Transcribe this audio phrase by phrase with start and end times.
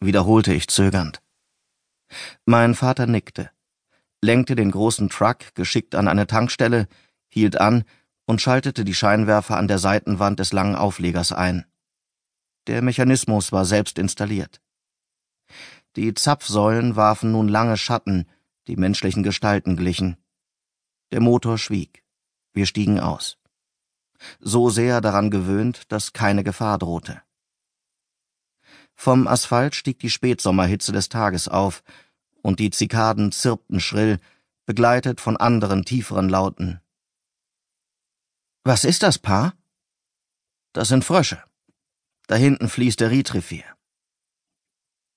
[0.00, 1.22] wiederholte ich zögernd.
[2.44, 3.50] Mein Vater nickte,
[4.22, 6.88] lenkte den großen Truck geschickt an eine Tankstelle,
[7.28, 7.84] hielt an
[8.26, 11.64] und schaltete die Scheinwerfer an der Seitenwand des langen Auflegers ein.
[12.66, 14.60] Der Mechanismus war selbst installiert.
[15.96, 18.26] Die Zapfsäulen warfen nun lange Schatten,
[18.66, 20.16] die menschlichen Gestalten glichen.
[21.10, 22.04] Der Motor schwieg.
[22.52, 23.38] Wir stiegen aus.
[24.38, 27.22] So sehr daran gewöhnt, dass keine Gefahr drohte.
[29.02, 31.82] Vom Asphalt stieg die Spätsommerhitze des Tages auf,
[32.42, 34.20] und die Zikaden zirpten schrill,
[34.66, 36.82] begleitet von anderen tieferen Lauten.
[38.62, 39.54] Was ist das, Paar?
[40.74, 41.42] Das sind Frösche.
[42.26, 43.64] Da hinten fließt der Ritrefir.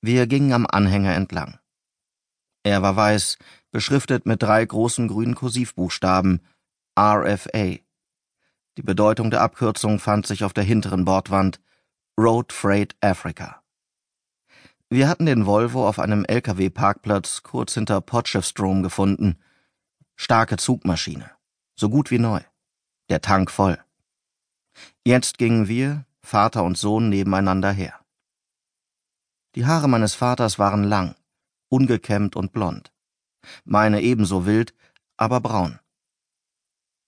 [0.00, 1.58] Wir gingen am Anhänger entlang.
[2.62, 3.36] Er war weiß,
[3.72, 6.40] beschriftet mit drei großen grünen Kursivbuchstaben
[6.98, 7.76] RFA.
[8.78, 11.60] Die Bedeutung der Abkürzung fand sich auf der hinteren Bordwand
[12.18, 13.62] Road Freight Africa.
[14.88, 19.36] Wir hatten den Volvo auf einem LKW-Parkplatz kurz hinter Potchefstroom gefunden.
[20.14, 21.28] Starke Zugmaschine,
[21.74, 22.40] so gut wie neu.
[23.08, 23.78] Der Tank voll.
[25.04, 27.98] Jetzt gingen wir, Vater und Sohn, nebeneinander her.
[29.56, 31.16] Die Haare meines Vaters waren lang,
[31.68, 32.92] ungekämmt und blond.
[33.64, 34.72] Meine ebenso wild,
[35.16, 35.80] aber braun.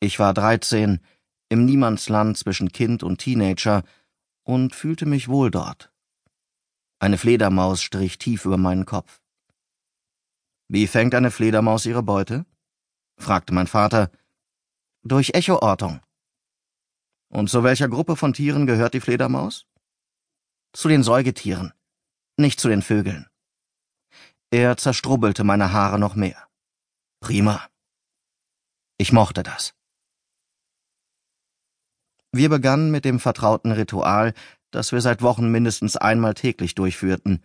[0.00, 1.00] Ich war dreizehn,
[1.48, 3.84] im Niemandsland zwischen Kind und Teenager
[4.42, 5.92] und fühlte mich wohl dort.
[7.00, 9.22] Eine Fledermaus strich tief über meinen Kopf.
[10.68, 12.44] Wie fängt eine Fledermaus ihre Beute?
[13.16, 14.10] fragte mein Vater.
[15.02, 16.02] Durch Echoortung.
[17.30, 19.66] Und zu welcher Gruppe von Tieren gehört die Fledermaus?
[20.74, 21.72] Zu den Säugetieren,
[22.36, 23.26] nicht zu den Vögeln.
[24.50, 26.48] Er zerstrubbelte meine Haare noch mehr.
[27.20, 27.66] Prima.
[28.98, 29.74] Ich mochte das.
[32.32, 34.34] Wir begannen mit dem vertrauten Ritual,
[34.70, 37.42] das wir seit Wochen mindestens einmal täglich durchführten.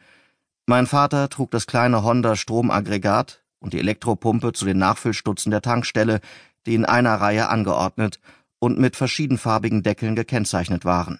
[0.68, 6.22] Mein Vater trug das kleine Honda Stromaggregat und die Elektropumpe zu den Nachfüllstutzen der Tankstelle,
[6.66, 8.20] die in einer Reihe angeordnet
[8.60, 11.20] und mit verschiedenfarbigen Deckeln gekennzeichnet waren.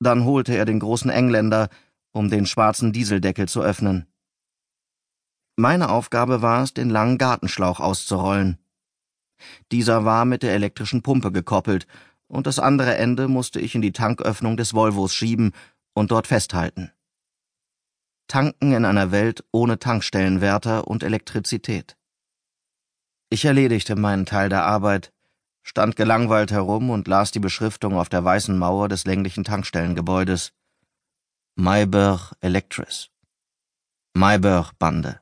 [0.00, 1.68] Dann holte er den großen Engländer,
[2.12, 4.06] um den schwarzen Dieseldeckel zu öffnen.
[5.56, 8.58] Meine Aufgabe war es, den langen Gartenschlauch auszurollen.
[9.70, 11.86] Dieser war mit der elektrischen Pumpe gekoppelt
[12.28, 15.52] und das andere Ende musste ich in die Tanköffnung des Volvos schieben
[15.94, 16.92] und dort festhalten.
[18.28, 21.96] Tanken in einer Welt ohne Tankstellenwärter und Elektrizität.
[23.30, 25.12] Ich erledigte meinen Teil der Arbeit,
[25.62, 30.52] stand gelangweilt herum und las die Beschriftung auf der weißen Mauer des länglichen Tankstellengebäudes.
[31.56, 33.10] Maybach Electris.
[34.14, 35.20] Maybach Bande.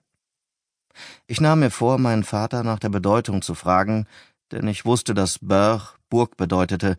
[1.26, 4.06] Ich nahm mir vor, meinen Vater nach der Bedeutung zu fragen,
[4.52, 6.96] denn ich wusste, dass Burg Burg bedeutete,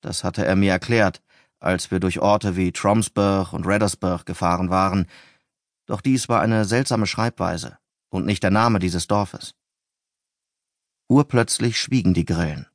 [0.00, 1.22] das hatte er mir erklärt,
[1.60, 5.06] als wir durch Orte wie Tromsburg und Reddersburg gefahren waren,
[5.86, 7.78] doch dies war eine seltsame Schreibweise
[8.10, 9.54] und nicht der Name dieses Dorfes.
[11.08, 12.66] Urplötzlich schwiegen die Grillen.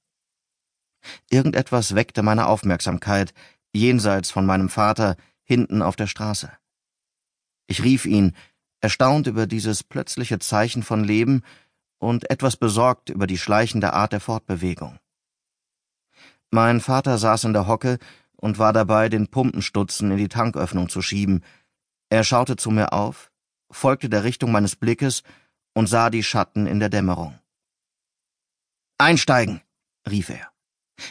[1.29, 3.33] Irgendetwas weckte meine Aufmerksamkeit,
[3.73, 6.51] jenseits von meinem Vater, hinten auf der Straße.
[7.67, 8.35] Ich rief ihn,
[8.81, 11.43] erstaunt über dieses plötzliche Zeichen von Leben
[11.99, 14.99] und etwas besorgt über die schleichende Art der Fortbewegung.
[16.53, 17.97] Mein Vater saß in der Hocke
[18.35, 21.43] und war dabei, den Pumpenstutzen in die Tanköffnung zu schieben.
[22.09, 23.31] Er schaute zu mir auf,
[23.71, 25.23] folgte der Richtung meines Blickes
[25.73, 27.39] und sah die Schatten in der Dämmerung.
[28.99, 29.61] Einsteigen,
[30.07, 30.51] rief er.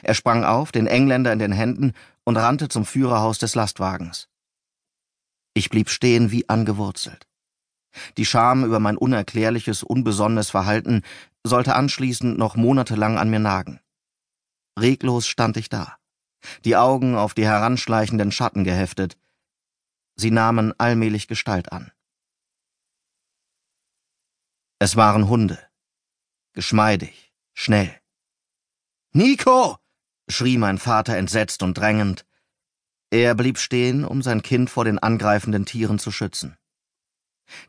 [0.05, 4.29] Er sprang auf, den Engländer in den Händen, und rannte zum Führerhaus des Lastwagens.
[5.55, 7.27] Ich blieb stehen wie angewurzelt.
[8.17, 11.03] Die Scham über mein unerklärliches, unbesonnenes Verhalten
[11.43, 13.82] sollte anschließend noch monatelang an mir nagen.
[14.79, 15.97] Reglos stand ich da,
[16.65, 19.19] die Augen auf die heranschleichenden Schatten geheftet.
[20.15, 21.93] Sie nahmen allmählich Gestalt an.
[24.79, 25.59] Es waren Hunde.
[26.55, 28.01] Geschmeidig, schnell.
[29.13, 29.79] Nico!
[30.29, 32.27] schrie mein Vater entsetzt und drängend.
[33.11, 36.57] Er blieb stehen, um sein Kind vor den angreifenden Tieren zu schützen.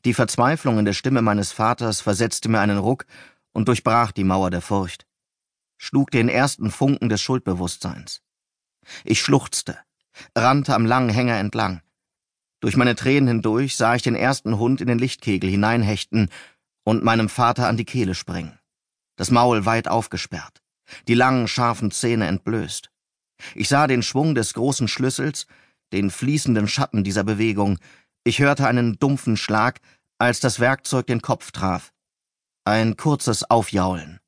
[0.05, 3.05] Die Verzweiflung in der Stimme meines Vaters versetzte mir einen Ruck
[3.51, 5.05] und durchbrach die Mauer der Furcht,
[5.83, 8.21] schlug den ersten Funken des Schuldbewusstseins.
[9.03, 9.77] Ich schluchzte,
[10.33, 11.81] rannte am langen Hänger entlang.
[12.61, 16.29] Durch meine Tränen hindurch sah ich den ersten Hund in den Lichtkegel hineinhechten
[16.85, 18.57] und meinem Vater an die Kehle springen.
[19.17, 20.63] Das Maul weit aufgesperrt,
[21.09, 22.89] die langen, scharfen Zähne entblößt.
[23.53, 25.47] Ich sah den Schwung des großen Schlüssels,
[25.91, 27.77] den fließenden Schatten dieser Bewegung,
[28.23, 29.81] ich hörte einen dumpfen Schlag,
[30.17, 31.91] als das Werkzeug den Kopf traf.
[32.63, 34.21] Ein kurzes Aufjaulen.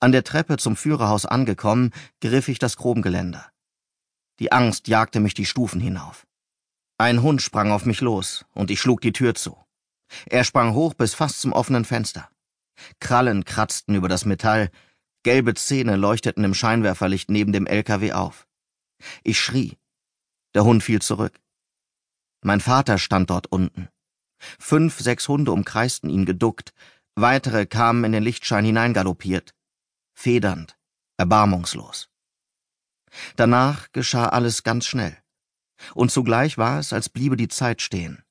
[0.00, 3.50] An der Treppe zum Führerhaus angekommen, griff ich das Chromgeländer.
[4.38, 6.26] Die Angst jagte mich die Stufen hinauf.
[6.98, 9.56] Ein Hund sprang auf mich los, und ich schlug die Tür zu.
[10.26, 12.28] Er sprang hoch bis fast zum offenen Fenster.
[12.98, 14.70] Krallen kratzten über das Metall,
[15.22, 18.46] gelbe Zähne leuchteten im Scheinwerferlicht neben dem LKW auf.
[19.22, 19.76] Ich schrie.
[20.54, 21.38] Der Hund fiel zurück.
[22.42, 23.88] Mein Vater stand dort unten.
[24.58, 26.72] Fünf, sechs Hunde umkreisten ihn geduckt,
[27.14, 29.54] weitere kamen in den Lichtschein hineingaloppiert,
[30.20, 30.76] federnd,
[31.16, 32.10] erbarmungslos.
[33.36, 35.16] Danach geschah alles ganz schnell,
[35.94, 38.22] und zugleich war es, als bliebe die Zeit stehen.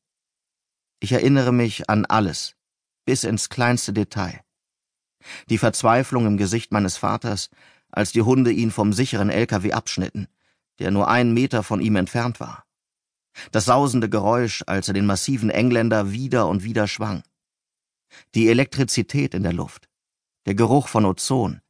[0.99, 2.55] Ich erinnere mich an alles,
[3.05, 4.41] bis ins kleinste Detail.
[5.49, 7.49] Die Verzweiflung im Gesicht meines Vaters,
[7.89, 10.27] als die Hunde ihn vom sicheren LKW abschnitten,
[10.77, 12.65] der nur einen Meter von ihm entfernt war.
[13.51, 17.23] Das sausende Geräusch, als er den massiven Engländer wieder und wieder schwang.
[18.35, 19.89] Die Elektrizität in der Luft,
[20.45, 21.61] der Geruch von Ozon,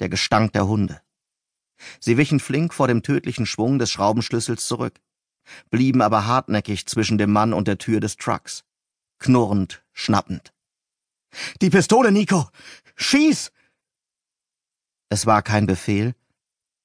[0.00, 1.00] der Gestank der Hunde.
[2.00, 5.00] Sie wichen flink vor dem tödlichen Schwung des Schraubenschlüssels zurück,
[5.70, 8.64] blieben aber hartnäckig zwischen dem Mann und der Tür des Trucks,
[9.18, 10.52] knurrend, schnappend.
[11.60, 12.48] Die Pistole, Nico!
[12.96, 13.52] Schieß!
[15.08, 16.14] Es war kein Befehl,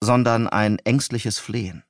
[0.04, 1.84] sondern ein ängstliches Flehen,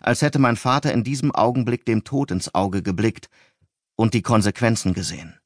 [0.00, 3.28] als hätte mein Vater in diesem Augenblick dem Tod ins Auge geblickt
[3.96, 5.38] und die Konsequenzen gesehen.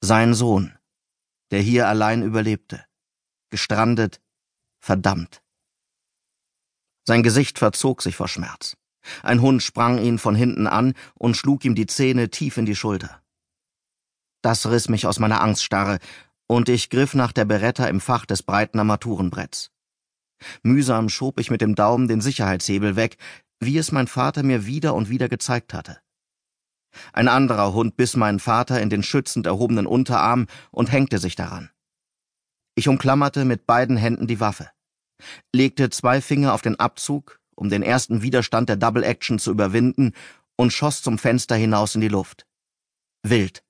[0.00, 0.76] Sein Sohn,
[1.50, 2.84] der hier allein überlebte,
[3.54, 4.20] gestrandet,
[4.80, 5.40] verdammt.
[7.04, 8.76] Sein Gesicht verzog sich vor Schmerz.
[9.22, 12.74] Ein Hund sprang ihn von hinten an und schlug ihm die Zähne tief in die
[12.74, 13.22] Schulter.
[14.42, 16.00] Das riss mich aus meiner Angststarre,
[16.48, 19.70] und ich griff nach der Beretta im Fach des breiten Armaturenbretts.
[20.64, 23.18] Mühsam schob ich mit dem Daumen den Sicherheitshebel weg,
[23.60, 26.00] wie es mein Vater mir wieder und wieder gezeigt hatte.
[27.12, 31.70] Ein anderer Hund biss meinen Vater in den schützend erhobenen Unterarm und hängte sich daran.
[32.76, 34.68] Ich umklammerte mit beiden Händen die Waffe,
[35.54, 40.12] legte zwei Finger auf den Abzug, um den ersten Widerstand der Double Action zu überwinden,
[40.56, 42.46] und schoss zum Fenster hinaus in die Luft.
[43.22, 43.64] Wild.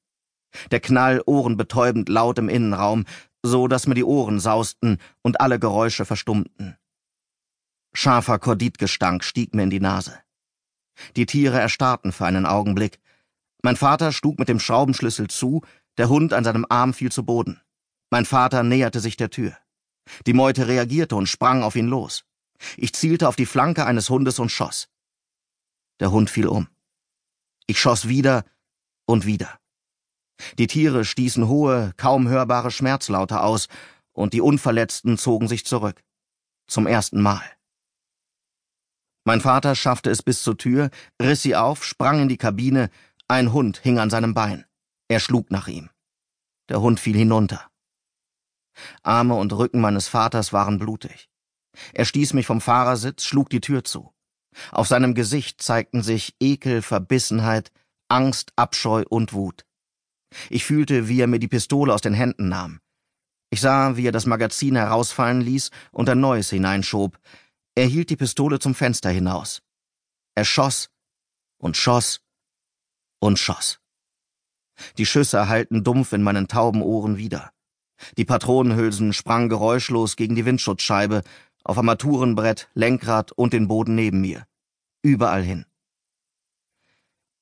[0.71, 3.05] Der Knall ohrenbetäubend laut im Innenraum,
[3.43, 6.77] so dass mir die Ohren sausten und alle Geräusche verstummten.
[7.95, 10.19] Scharfer Korditgestank stieg mir in die Nase.
[11.17, 13.01] Die Tiere erstarrten für einen Augenblick.
[13.63, 15.63] Mein Vater schlug mit dem Schraubenschlüssel zu,
[15.99, 17.61] der Hund an seinem Arm fiel zu Boden.
[18.15, 19.57] Mein Vater näherte sich der Tür.
[20.25, 22.25] Die Meute reagierte und sprang auf ihn los.
[22.77, 24.89] Ich zielte auf die Flanke eines Hundes und schoss.
[25.99, 26.69] Der Hund fiel um.
[27.67, 28.45] Ich schoss wieder
[29.05, 29.59] und wieder.
[30.59, 33.67] Die Tiere stießen hohe, kaum hörbare Schmerzlaute aus,
[34.13, 36.01] und die Unverletzten zogen sich zurück.
[36.69, 37.43] Zum ersten Mal.
[39.25, 40.91] Mein Vater schaffte es bis zur Tür,
[41.21, 42.91] riss sie auf, sprang in die Kabine,
[43.27, 44.67] ein Hund hing an seinem Bein.
[45.09, 45.91] Er schlug nach ihm.
[46.69, 47.74] Der Hund fiel hinunter.
[49.03, 51.29] Arme und Rücken meines Vaters waren blutig.
[51.93, 54.13] Er stieß mich vom Fahrersitz, schlug die Tür zu.
[54.71, 57.73] Auf seinem Gesicht zeigten sich Ekel, Verbissenheit,
[58.09, 59.65] Angst, Abscheu und Wut.
[60.51, 62.81] Ich fühlte, wie er mir die Pistole aus den Händen nahm.
[63.51, 67.19] Ich sah, wie er das Magazin herausfallen ließ und ein neues hineinschob.
[67.75, 69.63] Er hielt die Pistole zum Fenster hinaus.
[70.35, 70.91] Er schoss
[71.59, 72.21] und schoss
[73.21, 73.81] und schoss.
[74.99, 77.54] Die Schüsse hallten dumpf in meinen tauben Ohren wieder.
[78.17, 81.23] Die Patronenhülsen sprangen geräuschlos gegen die Windschutzscheibe,
[81.65, 84.47] auf Armaturenbrett, Lenkrad und den Boden neben mir.
[85.03, 85.65] Überall hin.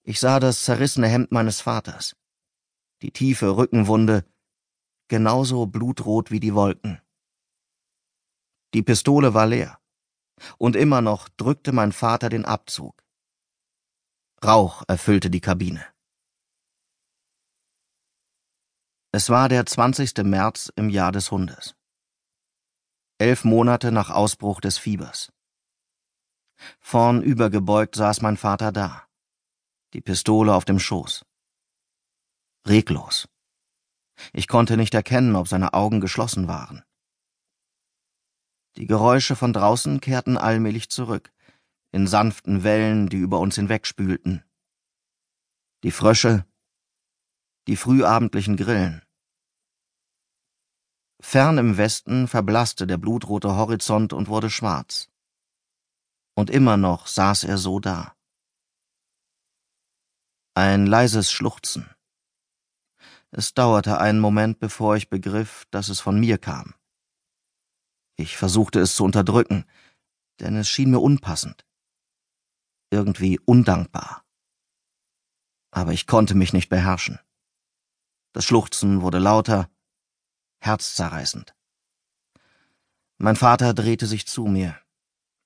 [0.05, 2.17] Ich sah das zerrissene Hemd meines Vaters.
[3.03, 4.25] Die tiefe Rückenwunde,
[5.09, 7.01] genauso blutrot wie die Wolken.
[8.75, 9.79] Die Pistole war leer.
[10.59, 13.03] Und immer noch drückte mein Vater den Abzug.
[14.45, 15.85] Rauch erfüllte die Kabine.
[19.15, 20.25] Es war der 20.
[20.25, 21.77] März im Jahr des Hundes.
[23.19, 25.31] Elf Monate nach Ausbruch des Fiebers.
[26.81, 29.07] Vorn übergebeugt saß mein Vater da,
[29.93, 31.27] die Pistole auf dem Schoß.
[32.67, 33.29] Reglos.
[34.33, 36.83] Ich konnte nicht erkennen, ob seine Augen geschlossen waren.
[38.77, 41.35] Die Geräusche von draußen kehrten allmählich zurück,
[41.91, 44.43] in sanften Wellen, die über uns hinwegspülten.
[45.83, 46.47] Die Frösche,
[47.67, 49.03] die frühabendlichen Grillen.
[51.21, 55.09] Fern im Westen verblasste der blutrote Horizont und wurde schwarz.
[56.35, 58.17] Und immer noch saß er so da.
[60.55, 61.89] Ein leises Schluchzen.
[63.31, 66.75] Es dauerte einen Moment, bevor ich begriff, dass es von mir kam.
[68.17, 69.65] Ich versuchte es zu unterdrücken,
[70.41, 71.65] denn es schien mir unpassend
[72.93, 74.25] irgendwie undankbar.
[75.73, 77.19] Aber ich konnte mich nicht beherrschen.
[78.33, 79.69] Das Schluchzen wurde lauter,
[80.61, 81.55] herzzerreißend.
[83.19, 84.79] Mein Vater drehte sich zu mir,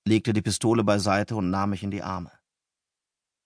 [0.07, 2.31] legte die Pistole beiseite und nahm mich in die Arme.